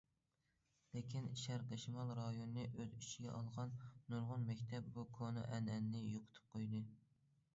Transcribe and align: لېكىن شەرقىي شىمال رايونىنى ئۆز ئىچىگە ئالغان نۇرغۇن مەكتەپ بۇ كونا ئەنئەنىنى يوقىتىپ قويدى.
لېكىن 0.93 1.25
شەرقىي 1.41 1.79
شىمال 1.83 2.13
رايونىنى 2.19 2.63
ئۆز 2.71 2.95
ئىچىگە 2.99 3.29
ئالغان 3.41 3.75
نۇرغۇن 4.13 4.47
مەكتەپ 4.49 4.89
بۇ 4.97 5.05
كونا 5.19 5.43
ئەنئەنىنى 5.51 6.03
يوقىتىپ 6.07 6.49
قويدى. 6.57 6.83